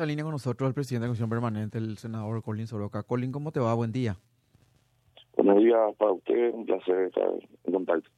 [0.00, 3.02] Está en línea con nosotros el presidente de la Comisión Permanente, el senador Colin Soroka.
[3.02, 3.74] Colin, ¿cómo te va?
[3.74, 4.16] Buen día.
[5.36, 7.28] Buenos días para usted, un placer estar
[7.64, 8.08] en contacto.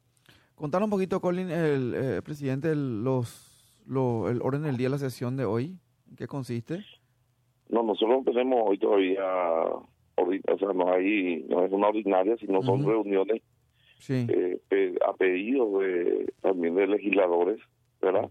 [0.55, 4.91] Contanos un poquito, Colin, el eh, presidente, el, los, lo- el orden del día de
[4.91, 5.75] la sesión de hoy.
[6.09, 6.85] ¿En qué consiste?
[7.67, 12.63] No, nosotros no tenemos hoy todavía, o sea, no hay, no es una ordinaria, sino
[12.63, 12.91] son Ujú.
[12.91, 13.41] reuniones
[13.99, 14.25] Sí.
[14.29, 17.59] eh, a pedido de, también de legisladores,
[18.01, 18.29] ¿verdad?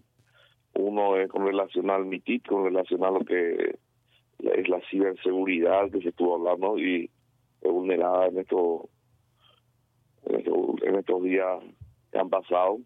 [0.74, 3.76] Uno es con relación al MITIT, con relación a lo que
[4.38, 7.10] es la ciberseguridad que se estuvo hablando y
[7.60, 8.82] es vulnerada en estos,
[10.24, 11.62] en estos, en estos días
[12.10, 12.78] que han pasado.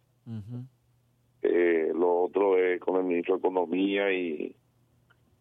[1.42, 4.56] Eh, lo otro es con el ministro de Economía y,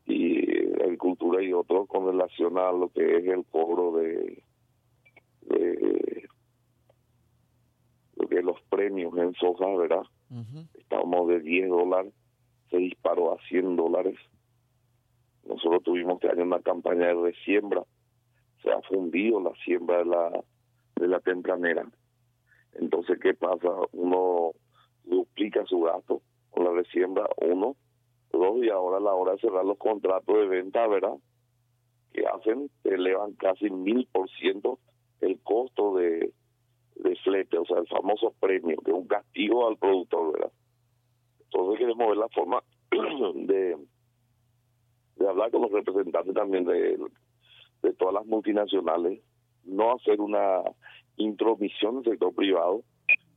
[0.06, 4.44] y Agricultura y otros con relación a lo que es el cobro de,
[5.42, 6.28] de
[8.16, 10.04] lo que es los premios en soja, ¿verdad?
[10.30, 10.66] Ujú.
[10.76, 12.14] Estábamos de 10 dólares,
[12.76, 14.16] se disparó a 100 dólares.
[15.48, 17.84] Nosotros tuvimos este año una campaña de resiembra,
[18.62, 20.44] se ha fundido la siembra de la,
[20.96, 21.88] de la tempranera.
[22.74, 23.70] Entonces, ¿qué pasa?
[23.94, 24.52] Uno
[25.06, 27.76] duplica su gasto con la resiembra, uno,
[28.32, 31.16] dos, y ahora a la hora de cerrar los contratos de venta, ¿verdad?
[32.12, 34.80] Que hacen, elevan casi mil por ciento
[35.22, 36.34] el costo de,
[36.96, 40.52] de flete, o sea, el famoso premio, que es un castigo al productor, ¿verdad?
[41.56, 42.64] Entonces queremos ver la forma
[43.46, 43.78] de,
[45.28, 47.00] hablar con los representantes también de,
[47.98, 49.22] todas las multinacionales,
[49.64, 50.64] no hacer una
[51.16, 52.84] intromisión del sector privado,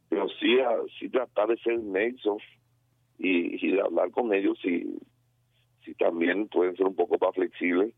[0.08, 0.58] pero sí,
[0.98, 2.42] sí tratar de ser nexos
[3.18, 4.98] y, y de hablar con ellos si,
[5.84, 7.94] si también pueden ser un poco más flexibles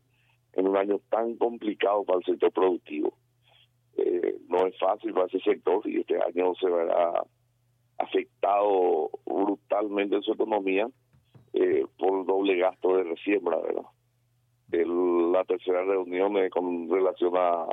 [0.53, 3.13] en un año tan complicado para el sector productivo.
[3.97, 7.23] Eh, no es fácil para ese sector y este año se verá
[8.01, 10.87] afectado brutalmente en su economía
[11.53, 13.85] eh, por doble gasto de resiembra, ¿verdad?
[14.71, 17.65] El- la tercera reunión es con relación a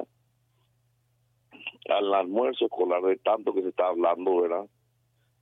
[1.89, 4.67] al almuerzo escolar de tanto que se está hablando, ¿verdad?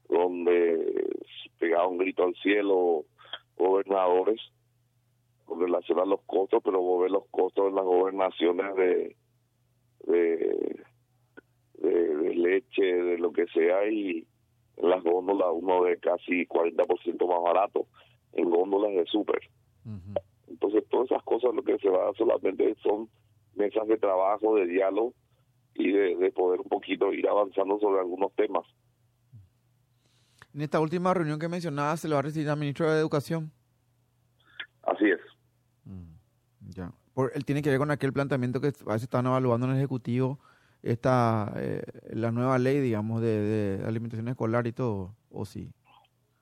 [0.08, 1.16] Donde
[1.58, 3.04] pegaba un grito al cielo
[3.56, 4.40] gobernadores
[5.44, 9.16] con relación a los costos, pero vos los costos de las gobernaciones de,
[10.06, 10.76] de,
[12.34, 14.26] leche, de lo que sea, y
[14.76, 17.86] las góndolas uno de casi 40% más barato,
[18.32, 19.40] en góndolas de súper.
[20.48, 23.08] Entonces, todas esas cosas lo que se va solamente son
[23.54, 25.14] mesas de trabajo, de diálogo
[25.74, 28.64] y de, de poder un poquito ir avanzando sobre algunos temas.
[30.54, 33.52] En esta última reunión que mencionabas, se le va a recibir al ministro de Educación.
[34.82, 35.20] Así es.
[36.74, 36.92] Ya.
[37.12, 39.78] Por, él tiene que ver con aquel planteamiento que a veces están evaluando en el
[39.78, 40.38] Ejecutivo,
[40.86, 45.70] esta, eh, la nueva ley, digamos, de, de alimentación escolar y todo, ¿o sí?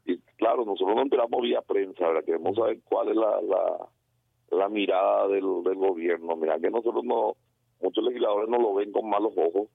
[0.04, 2.24] Y claro, nosotros no enteramos vía prensa, ¿verdad?
[2.24, 3.88] Queremos saber cuál es la, la,
[4.56, 6.36] la mirada del, del gobierno.
[6.36, 7.36] Mira, que nosotros no,
[7.80, 9.68] muchos legisladores no lo ven con malos ojos,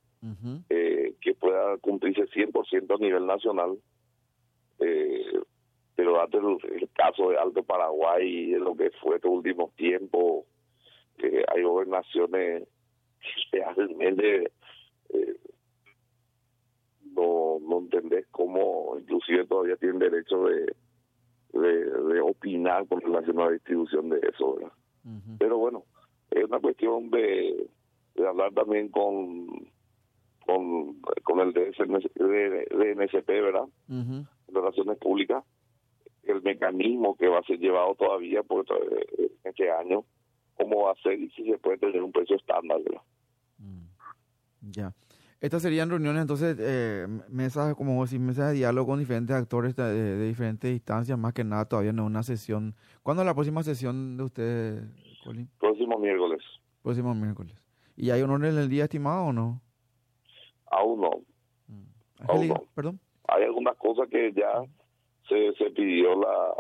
[0.70, 3.78] eh, que pueda cumplirse 100% a nivel nacional.
[4.80, 5.40] Eh,
[5.96, 10.46] pero date el, el caso de Alto Paraguay de lo que fue estos últimos tiempos,
[11.18, 12.68] eh, hay gobernaciones
[13.52, 14.52] que realmente
[15.10, 15.36] eh,
[17.16, 20.76] no, no entendés cómo inclusive todavía tienen derecho de,
[21.54, 24.74] de, de opinar con relación a la distribución de eso, ¿verdad?
[25.40, 25.84] Pero bueno,
[26.32, 27.68] es una cuestión de,
[28.16, 29.70] de hablar también con
[30.46, 33.66] con, con el DSNS de, de NSP, ¿verdad?
[33.88, 34.26] Ujú.
[34.48, 35.44] Relaciones Públicas,
[36.24, 40.06] el mecanismo que va a ser llevado todavía por eh, este año,
[40.58, 43.02] cómo va a ser y si se puede tener un precio estándar, ¿verdad?
[44.70, 44.72] Mm.
[44.72, 44.94] Ya.
[45.42, 49.74] Estas serían reuniones, entonces, eh, mesas, como vos decís, mesas de diálogo con diferentes actores
[49.74, 52.76] de, diferentes instancias, más que nada todavía no una sesión.
[53.04, 54.84] ¿Cuándo es la próxima sesión de ustedes,
[55.24, 55.50] Colin?
[55.58, 56.42] Próximo miércoles,
[56.84, 57.56] Próximo miércoles.
[57.96, 59.62] ¿Y hay honor en el día estimado o no?
[60.72, 61.12] aún no.
[62.20, 62.66] Angélica, no.
[62.76, 63.00] perdón.
[63.28, 64.62] Hay algunas cosas que ya
[65.28, 66.54] se, se pidió la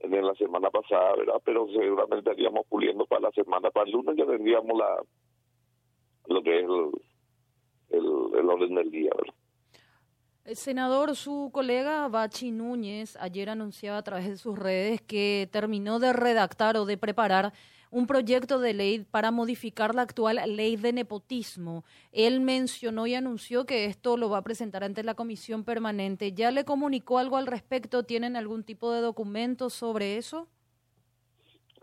[0.00, 1.40] en la semana pasada, ¿verdad?
[1.44, 5.02] Pero seguramente estaríamos puliendo para la semana, para el lunes ya tendríamos la
[6.26, 6.90] lo que es el,
[7.96, 9.34] el, el orden del día, ¿verdad?
[10.44, 15.98] Eh, Senador, su colega Bachi Núñez ayer anunciaba a través de sus redes que terminó
[15.98, 17.52] de redactar o de preparar
[17.90, 21.84] un proyecto de ley para modificar la actual ley de nepotismo.
[22.10, 26.32] Él mencionó y anunció que esto lo va a presentar ante la comisión permanente.
[26.32, 28.02] ¿Ya le comunicó algo al respecto?
[28.02, 30.48] ¿Tienen algún tipo de documento sobre eso?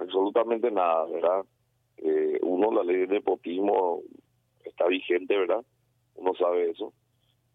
[0.02, 1.46] absolutamente nada, ¿verdad?
[1.98, 4.02] Eh, uno, la ley de nepotismo
[4.64, 5.64] está vigente, ¿verdad?
[6.22, 6.94] Uno sabe eso.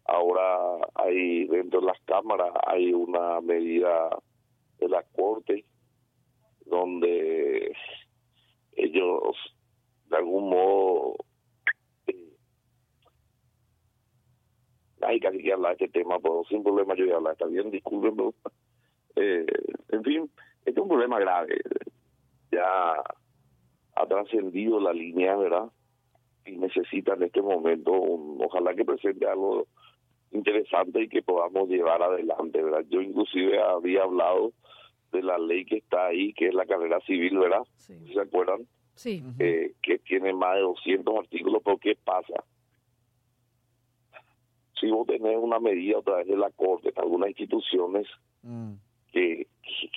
[0.05, 4.09] Ahora hay dentro de las cámaras hay una medida
[4.79, 5.65] de la Corte
[6.65, 7.73] donde
[8.77, 9.35] nos,
[10.09, 11.15] de algún modo,
[12.07, 12.33] eh,
[15.01, 17.45] hay casi que hablar de este tema, pero sin problema yo voy a hablar, está
[17.45, 18.31] bien, discúlpenme.
[19.15, 19.45] Eh,
[19.89, 21.59] en fin, este es un problema grave.
[22.51, 23.03] Ya
[23.95, 25.69] ha trascendido la línea, ¿verdad?
[26.45, 29.67] Y necesita en este momento, un, ojalá que presente algo
[30.31, 32.85] interesante y que podamos llevar adelante, ¿verdad?
[32.89, 34.51] Yo inclusive había hablado
[35.11, 37.61] de la ley que está ahí, que es la carrera civil, ¿verdad?
[37.77, 37.93] Sí.
[38.13, 38.67] ¿Se acuerdan?
[38.95, 39.23] Sí.
[39.39, 42.43] Eh, que tiene más de 200 artículos, pero ¿qué pasa?
[44.79, 48.07] Si vos tenés una medida otra vez de la Corte en algunas instituciones
[48.43, 48.73] Mm.
[49.11, 49.47] que,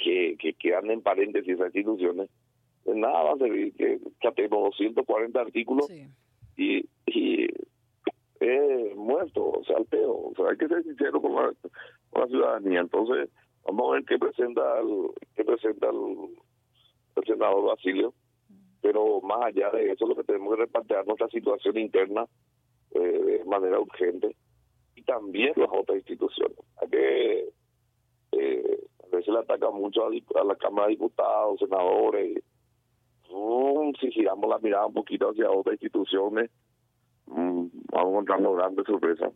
[0.03, 2.31] que, que quedan en paréntesis esas instituciones,
[2.85, 6.07] de nada va a servir que ya tenemos 240 artículos Sí.
[6.57, 7.47] y, y
[8.41, 10.13] eh, muerto, o sea, al pedo.
[10.13, 12.81] O sea, hay que ser sincero con la, ciudadanía.
[12.81, 13.29] Entonces,
[13.65, 16.37] vamos a ver qué presenta el, qué presenta el,
[17.17, 18.15] el senador Basilio.
[18.81, 22.25] Pero más allá de eso, lo que tenemos que replantear nuestra situación interna
[22.93, 24.35] eh, de manera urgente
[24.95, 26.57] y también las otras instituciones.
[26.81, 27.53] Hay que,
[28.33, 32.43] eh, a veces le ataca mucho a, a la Cámara de Diputados, senadores.
[33.31, 36.51] Mm, si giramos la mirada un poquito hacia otras instituciones,
[38.01, 39.33] vamos encontrando grandes sorpresas.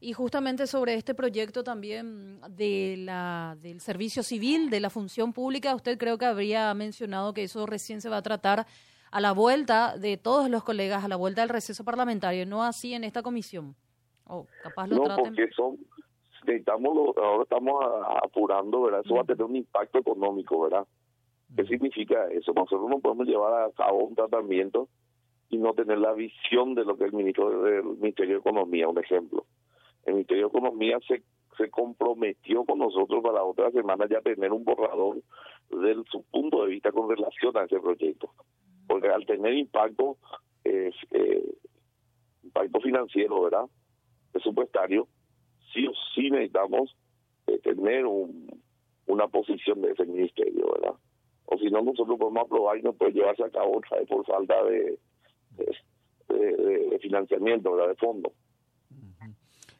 [0.00, 5.74] Y justamente sobre este proyecto también de la, del servicio civil, de la función pública,
[5.76, 8.66] usted creo que habría mencionado que eso recién se va a tratar
[9.12, 12.94] a la vuelta de todos los colegas, a la vuelta del receso parlamentario, no así
[12.94, 13.76] en esta comisión.
[14.26, 15.24] O capaz lo No, traten.
[15.26, 15.76] porque son,
[16.46, 19.02] necesitamos, lo- ahora estamos a- apurando, ¿verdad?
[19.04, 20.84] Eso va a tener un impacto económico, ¿verdad?
[21.54, 22.52] ¿Qué significa eso?
[22.54, 24.88] Nosotros no podemos llevar a cabo un tratamiento
[25.52, 28.98] y no tener la visión de lo que el ministro del Ministerio de Economía, un
[28.98, 29.44] ejemplo.
[30.06, 31.22] El Ministerio de Economía se,
[31.58, 35.18] se comprometió con nosotros para la otra semana ya tener un borrador
[35.70, 38.30] de su punto de vista con relación a ese proyecto.
[38.88, 40.16] Porque al tener impacto,
[40.64, 41.54] eh, eh,
[42.44, 43.66] impacto financiero, ¿verdad?
[44.32, 45.06] Presupuestario,
[45.74, 46.96] sí o sí necesitamos
[47.46, 48.48] eh, tener un,
[49.06, 50.94] una posición de ese ministerio, ¿verdad?
[51.44, 54.24] O si no, nosotros podemos aprobar y no puede llevarse a cabo otra vez por
[54.24, 54.98] falta de,
[56.28, 57.88] de, de- de financiamiento, ¿verdad?
[57.90, 58.32] De fondo.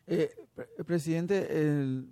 [0.07, 1.47] Eh, pre- presidente,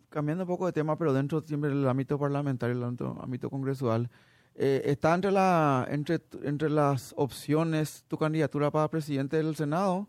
[0.08, 4.08] cambiando un poco de tema, pero dentro siempre del ámbito parlamentario, el ámbito, ámbito congresual,
[4.54, 10.06] eh, ¿está entre, la, entre, entre las opciones tu candidatura para presidente del Senado?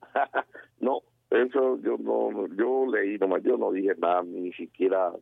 [0.80, 1.00] no,
[1.30, 5.12] eso yo no, yo leí nomás, yo no dije nada, ni siquiera,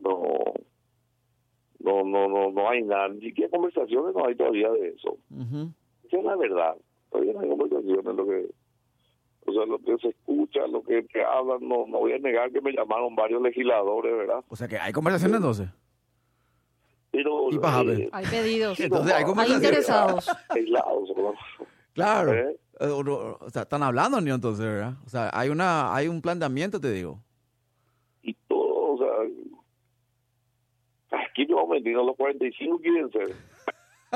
[0.00, 0.22] no,
[1.78, 5.18] no, no, no, no hay nada, ni siquiera conversaciones no hay todavía de eso.
[5.30, 5.70] Esa
[6.12, 6.76] es la verdad,
[7.10, 8.46] todavía no hay conversaciones, lo que,
[9.46, 12.50] o sea, lo que se escucha, lo que, que hablan, no, no voy a negar
[12.50, 14.44] que me llamaron varios legisladores, ¿verdad?
[14.48, 15.68] O sea que hay conversaciones entonces.
[17.10, 20.28] Pero, Y eh, Hay pedidos, Entonces hay hay interesados.
[20.50, 21.10] aislados.
[21.94, 22.34] Claro.
[22.34, 22.58] ¿Eh?
[22.80, 24.94] Eh, o, sea, están hablando ni entonces, ¿verdad?
[25.06, 27.20] O sea, hay una, hay un planteamiento, te digo.
[28.22, 29.08] y todo, o sea,
[31.20, 33.34] aquí yo me digo, los 45 quieren ser.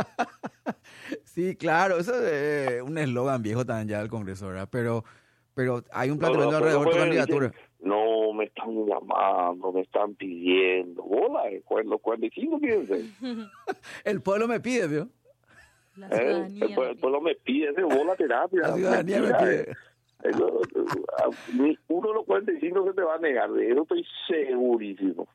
[1.24, 4.68] Sí, claro, eso es eh, un eslogan viejo también ya del Congreso, ¿verdad?
[4.70, 5.04] Pero,
[5.54, 7.52] pero hay un No, no, alrededor de tu candidatura.
[7.80, 11.02] No, me están llamando, me están pidiendo.
[11.02, 13.00] Bola, eh, cu- los 45 quieren ser.
[14.04, 15.08] El pueblo me pide, ¿vio?
[15.96, 16.10] La ¿eh?
[16.18, 16.64] ciudadanía.
[16.66, 18.60] El, pue- el pueblo me pide, ese bola terapia.
[18.62, 19.60] La ciudadanía me pide.
[19.70, 19.74] eh.
[20.24, 23.82] Eh, no, a- ni uno de los 45 se te va a negar, de eso
[23.82, 25.26] estoy segurísimo.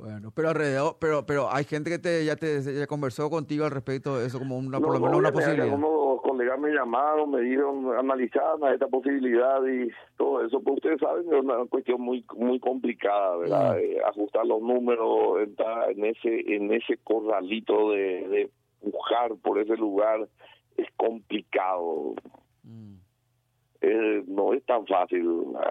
[0.00, 3.70] Bueno, pero alrededor, pero, pero hay gente que te, ya te ya conversó contigo al
[3.70, 5.66] respecto de eso como una, por lo No, menos no, una posibilidad.
[5.66, 10.60] Algunos colegas me llamaron, me dijeron, analizaban esta posibilidad y todo eso.
[10.62, 13.74] Pues ustedes saben que es una cuestión muy muy complicada, ¿verdad?
[13.74, 13.78] Mm.
[13.78, 19.76] Eh, ajustar los números, entrar en ese en ese corralito de, de pujar por ese
[19.76, 20.26] lugar
[20.78, 22.14] es complicado.
[22.62, 22.94] Mm.
[23.82, 25.26] Eh, no es tan fácil.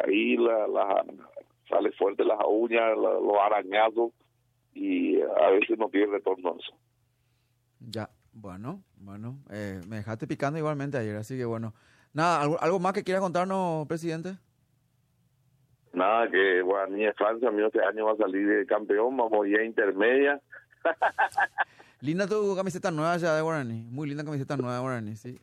[0.06, 1.06] Ahí la, la-
[1.70, 4.12] sale fuerte las uñas, los arañazos
[4.74, 6.74] y a veces no tiene retorno eso.
[7.80, 11.74] Ya, bueno, bueno, eh, me dejaste picando igualmente ayer, así que bueno.
[12.12, 14.36] Nada, ¿algo, algo más que quieras contarnos, presidente?
[15.94, 19.48] Nada, que Guaraní de Francia, mío, este año va a salir de campeón, vamos a
[19.48, 20.42] ir a intermedia.
[22.02, 25.38] Linda tu camiseta nueva ya de Guaraní, muy linda camiseta nueva de Guaraní, sí.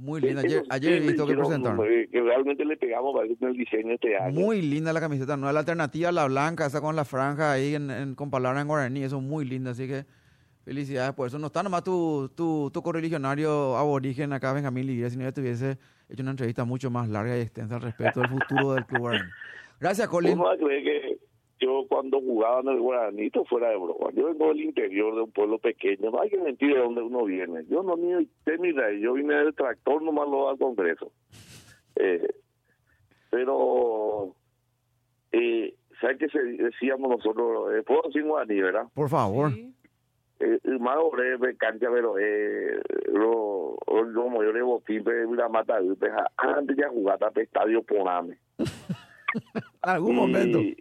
[0.00, 1.86] Muy linda, ayer, ayer he visto que presentaron.
[1.86, 4.40] eh, Que realmente le pegamos con el diseño este año.
[4.40, 7.90] Muy linda la camiseta nueva, la alternativa, la blanca, esa con la franja ahí en,
[7.90, 10.06] en- con palabras en guaraní, eso es muy linda, así que
[10.64, 11.38] felicidades por eso.
[11.38, 15.42] No está nomás tu, tu, tu correligionario aborigen acá, Benjamín Liguía, si no ya te
[15.42, 15.76] hubiese
[16.08, 19.30] hecho una entrevista mucho más larga y extensa al respecto del futuro del club guaraní.
[19.78, 20.38] Gracias, Colin.
[20.40, 21.18] A creer que,
[21.60, 25.30] yo cuando jugaba en el Guaranito fuera de broma, yo vengo del interior de un
[25.30, 27.64] pueblo pequeño, no hay que mentir de dónde uno viene.
[27.68, 28.12] Yo no ni
[28.46, 31.12] de ni de ahí, yo vine del tractor nomás lo al Congreso.
[31.96, 32.26] Eh,
[33.30, 34.34] pero,
[35.32, 37.74] eh, ¿sabes qué se- decíamos nosotros?
[37.74, 38.86] Eh, ¿Puedo decir guaraní, verdad?
[38.94, 39.52] Por favor.
[39.52, 39.74] Sí.
[40.40, 42.80] Eh, más breve cancha, pero eh,
[43.12, 43.76] lo,
[44.06, 45.04] lo mayor de botín,
[45.36, 45.78] la mata,
[46.38, 48.38] antes ya jugaba hasta estadio Poname.
[49.82, 50.58] En algún momento.
[50.58, 50.76] Y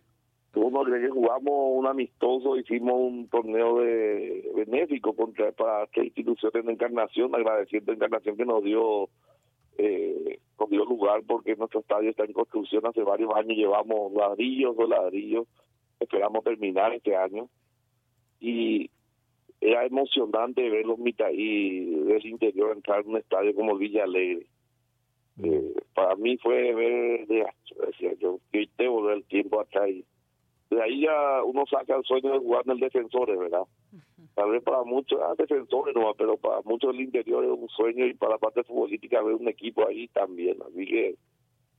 [0.52, 6.72] cree que jugamos un amistoso, hicimos un torneo de benéfico contra para tres instituciones de
[6.72, 9.10] Encarnación, agradeciendo a Encarnación que nos dio
[9.78, 14.76] eh, nos dio lugar porque nuestro estadio está en construcción hace varios años, llevamos ladrillos
[14.78, 15.48] o ladrillos,
[16.00, 17.48] esperamos terminar este año
[18.42, 18.90] y
[19.62, 24.48] era emocionante ver los mitaí del interior entrar en un estadio como el Villa Alegre.
[25.42, 27.46] Eh, para mí fue ver, de,
[27.86, 29.90] decía yo, que te volver el tiempo atrás.
[29.90, 30.04] y
[30.70, 33.64] De ahí ya uno saca el sueño de jugar en el defensor, ¿verdad?
[34.36, 38.06] Tal vez para muchos, ah, defensores no, pero para muchos del interior es un sueño
[38.06, 40.58] y para la parte futbolística ver un equipo ahí también.
[40.62, 41.16] Así que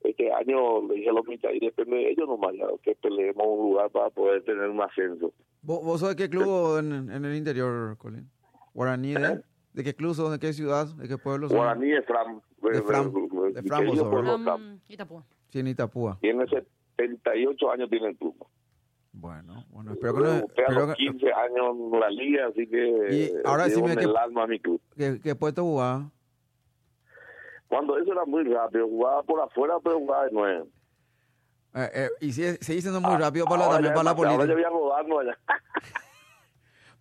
[0.02, 3.47] este año le dije a los mitad y depende de ellos nomás, ya, que peleemos
[3.47, 5.32] un lugar para poder tener un ascenso.
[5.62, 8.28] ¿Vos, vos sos de qué club en, en el interior, Colin?
[8.75, 9.42] ¿Guaraní de?
[9.73, 10.32] ¿De qué club sos?
[10.32, 10.87] ¿De qué ciudad?
[10.97, 11.56] ¿De qué pueblo sos?
[11.56, 12.40] Guaraní de Fram.
[12.62, 13.12] De Fram,
[13.52, 14.80] de Fram, vos sos, pueblo Fram, Fram.
[14.88, 15.25] Itapúa.
[15.49, 16.18] Sí, en Itapúa.
[16.20, 18.35] Tiene 78 años tiene el club.
[19.20, 22.46] Bueno, bueno, espero que, no, Usted a espero los que, 15 años en la liga,
[22.46, 24.80] así que Y ahora decime en que- el alma a mi club.
[24.96, 26.10] que, que puesto jugaba.
[27.68, 30.64] Cuando eso era muy rápido, jugaba por afuera, pero jugaba de nueve.
[31.74, 34.40] Eh, eh, y sigue, sigue siendo muy Ah, rápido para la, también para la política.
[34.42, 35.38] Ahora ya voy a rodando allá.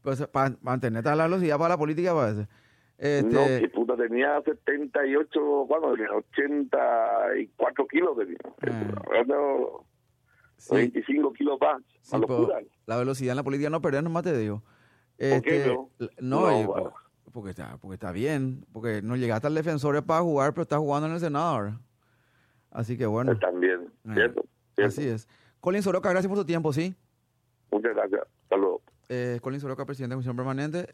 [0.02, 2.48] Pues, para mantenerte a la velocidad para la política parece.
[2.98, 8.38] Este, No, que puta, tenía 78, bueno, 84 kilos tenía.
[8.62, 9.02] Ah.
[9.08, 9.86] Bueno,
[10.60, 11.82] sí, 25 kilos más.
[12.02, 12.16] sí,
[12.86, 14.62] la velocidad en la política no perdés, nomás te digo.
[14.62, 15.90] ¿Por qué Este, no?
[16.00, 16.84] l- no, No, y bueno.
[16.92, 20.80] po- porque, está, porque está bien, porque no llegaste al defensor para jugar, pero estás
[20.80, 21.80] jugando en el Senado ahora.
[22.72, 24.46] Así que bueno, También, Ah, ¿cierto?
[24.78, 25.28] Así es.
[25.60, 26.96] Colin Soroka, gracias por tu tiempo, ¿sí?
[27.72, 28.22] Muchas gracias.
[28.44, 28.82] Hasta luego.
[29.10, 30.88] Eh, Colin Soroka, presidente de la Comisión Permanente.